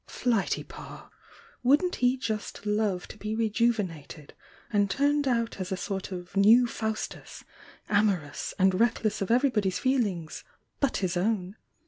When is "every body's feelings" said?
9.29-10.43